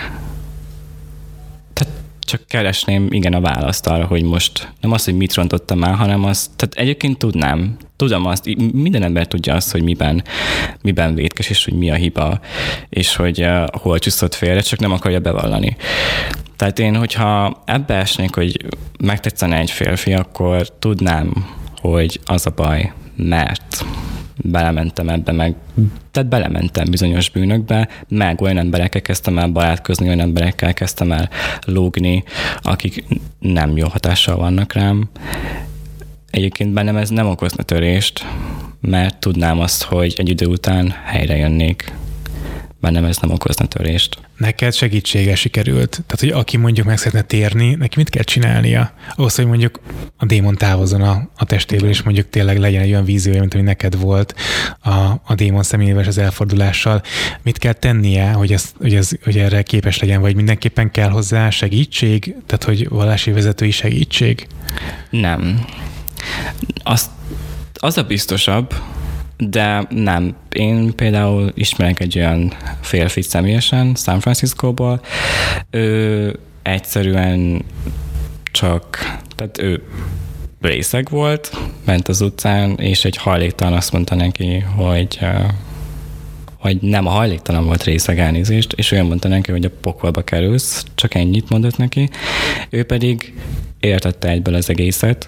[2.26, 6.24] csak keresném, igen, a választ arra, hogy most nem az, hogy mit rontottam el, hanem
[6.24, 10.24] azt, tehát egyébként tudnám, tudom azt, minden ember tudja azt, hogy miben,
[10.82, 12.40] miben vétkes, és hogy mi a hiba,
[12.90, 15.76] és hogy uh, hol csúszott félre, csak nem akarja bevallani.
[16.56, 18.66] Tehát én, hogyha ebbe esnék, hogy
[19.00, 21.46] megtetszene egy férfi, akkor tudnám,
[21.82, 23.86] hogy az a baj, mert
[24.38, 25.56] belementem ebbe, meg
[26.12, 31.30] tehát belementem bizonyos bűnökbe, meg olyan emberekkel kezdtem el barátkozni, olyan emberekkel kezdtem el
[31.66, 32.24] lógni,
[32.62, 33.06] akik
[33.40, 35.10] nem jó hatással vannak rám.
[36.32, 38.26] Egyébként bennem ez nem okozna törést,
[38.82, 41.94] mert tudnám azt, hogy egy idő után helyre jönnék
[42.86, 44.18] bennem ez nem okozna törést.
[44.38, 45.90] Neked segítsége sikerült?
[45.90, 48.92] Tehát, hogy aki mondjuk meg szeretne térni, neki mit kell csinálnia?
[49.16, 49.80] Ahhoz, hogy mondjuk
[50.18, 53.64] a démon távozzon a, a testéből, és mondjuk tényleg legyen egy olyan víziója, mint ami
[53.64, 54.36] neked volt
[54.80, 54.92] a,
[55.24, 57.02] a démon személyével az elfordulással.
[57.44, 61.50] Mit kell tennie, hogy, ez, hogy, ez, hogy erre képes legyen, vagy mindenképpen kell hozzá
[61.50, 62.36] segítség?
[62.46, 64.48] Tehát, hogy vallási vezetői segítség?
[65.10, 65.66] Nem.
[66.84, 67.10] Azt,
[67.74, 68.74] az a biztosabb,
[69.38, 70.36] de nem.
[70.52, 75.02] Én például ismerek egy olyan férfi személyesen, San Franciscóból.
[75.70, 77.64] Ő egyszerűen
[78.52, 79.84] csak, tehát ő
[80.62, 85.20] részeg volt, ment az utcán, és egy hajléktalan azt mondta neki, hogy
[86.60, 90.86] hogy nem a hajléktalan volt részeg elnézést, és olyan mondta neki, hogy a pokolba kerülsz,
[90.96, 92.10] csak ennyit mondott neki.
[92.70, 93.34] Ő pedig
[93.80, 95.28] értette egyből az egészet,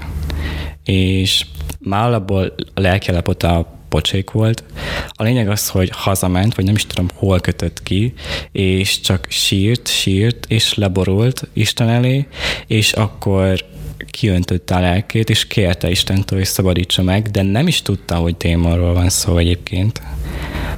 [0.83, 1.45] és
[1.79, 4.63] már alapból a lelkiállapota pocsék volt.
[5.09, 8.13] A lényeg az, hogy hazament, vagy nem is tudom, hol kötött ki,
[8.51, 12.27] és csak sírt, sírt, és leborult Isten elé,
[12.67, 13.65] és akkor
[14.11, 18.93] kiöntötte a lelkét, és kérte Istentől, hogy szabadítsa meg, de nem is tudta, hogy démonról
[18.93, 20.01] van szó egyébként,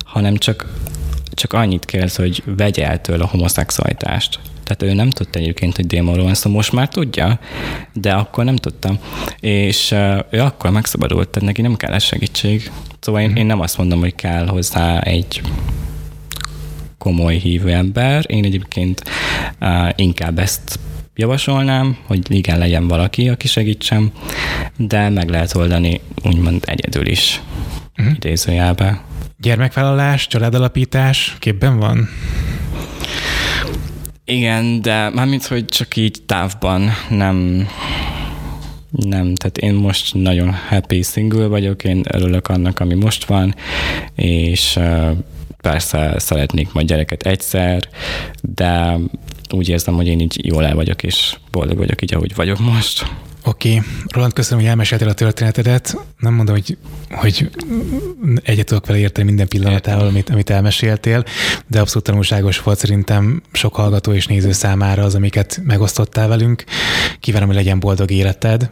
[0.06, 0.74] hanem csak,
[1.32, 4.40] csak annyit kért, hogy vegye el tőle a homoszexualitást.
[4.70, 7.40] Tehát ő nem tudta egyébként, hogy démonról van szó, most már tudja,
[7.94, 9.00] de akkor nem tudtam.
[9.40, 9.92] És
[10.30, 12.72] ő akkor megszabadult, tehát neki nem kell segítség.
[13.00, 15.42] Szóval én, én nem azt mondom, hogy kell hozzá egy
[16.98, 18.24] komoly hívő ember.
[18.28, 19.04] Én egyébként
[19.62, 20.80] uh, inkább ezt
[21.16, 24.12] javasolnám, hogy igen, legyen valaki, aki segítsem,
[24.78, 27.42] de meg lehet oldani úgymond egyedül is,
[27.98, 28.16] uh-huh.
[28.16, 29.02] idézőjelbe.
[29.38, 32.10] Gyermekvállalás, családalapítás képben van?
[34.30, 37.68] Igen, de mármint, hogy csak így távban nem,
[38.92, 43.56] nem, tehát én most nagyon happy single vagyok, én örülök annak, ami most van,
[44.16, 44.80] és
[45.62, 47.90] persze szeretnék majd gyereket egyszer,
[48.42, 48.98] de
[49.52, 53.06] úgy érzem, hogy én így jól el vagyok, és boldog vagyok így, ahogy vagyok most.
[53.44, 53.90] Oké, okay.
[54.08, 55.98] Roland, köszönöm, hogy elmeséltél a történetedet.
[56.20, 56.78] Nem mondom, hogy,
[57.10, 57.50] hogy
[58.44, 61.24] egyet tudok vele érteni minden pillanatával, amit, amit elmeséltél,
[61.68, 66.64] de abszolút tanulságos volt szerintem sok hallgató és néző számára az, amiket megosztottál velünk.
[67.20, 68.70] Kívánom, hogy legyen boldog életed.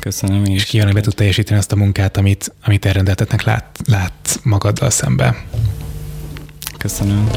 [0.00, 0.44] Köszönöm.
[0.44, 4.90] És kívánom, hogy be tud teljesíteni azt a munkát, amit, amit elrendeltetnek lát, lát magaddal
[4.90, 5.44] szembe.
[6.78, 7.30] Köszönöm.